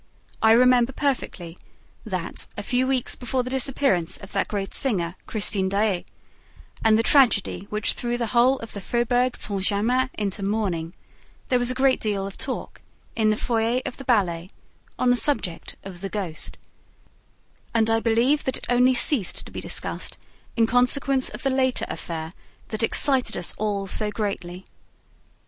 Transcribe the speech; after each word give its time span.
I 0.41 0.53
remember 0.53 0.91
perfectly 0.93 1.59
that, 2.07 2.47
a 2.57 2.63
few 2.63 2.87
weeks 2.87 3.15
before 3.15 3.43
the 3.43 3.51
disappearance 3.51 4.17
of 4.17 4.31
that 4.31 4.47
great 4.47 4.73
singer, 4.73 5.15
Christine 5.27 5.69
Daae, 5.69 6.05
and 6.83 6.97
the 6.97 7.03
tragedy 7.03 7.67
which 7.69 7.93
threw 7.93 8.17
the 8.17 8.33
whole 8.33 8.57
of 8.61 8.73
the 8.73 8.81
Faubourg 8.81 9.35
Saint 9.37 9.61
Germain 9.63 10.09
into 10.15 10.41
mourning, 10.41 10.95
there 11.49 11.59
was 11.59 11.69
a 11.69 11.75
great 11.75 11.99
deal 11.99 12.25
of 12.25 12.35
talk, 12.35 12.81
in 13.15 13.29
the 13.29 13.37
foyer 13.37 13.79
of 13.85 13.97
the 13.97 14.03
ballet, 14.03 14.49
on 14.97 15.11
the 15.11 15.15
subject 15.15 15.75
of 15.83 16.01
the 16.01 16.09
"ghost;" 16.09 16.57
and 17.71 17.87
I 17.87 17.99
believe 17.99 18.43
that 18.45 18.57
it 18.57 18.65
only 18.71 18.95
ceased 18.95 19.45
to 19.45 19.51
be 19.51 19.61
discussed 19.61 20.17
in 20.57 20.65
consequence 20.65 21.29
of 21.29 21.43
the 21.43 21.51
later 21.51 21.85
affair 21.87 22.31
that 22.69 22.81
excited 22.81 23.37
us 23.37 23.53
all 23.59 23.85
so 23.85 24.09
greatly. 24.09 24.65